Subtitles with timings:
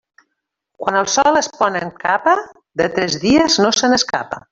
[0.83, 2.33] Quan el sol es pon amb capa,
[2.83, 4.41] de tres dies no se n'escapa.